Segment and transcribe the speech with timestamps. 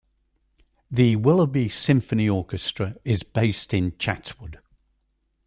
[0.89, 4.57] The Willoughby Symphony Orchestra is based in Chatswood.